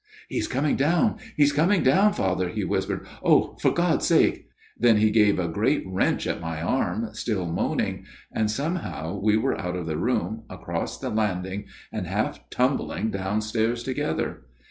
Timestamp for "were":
9.37-9.55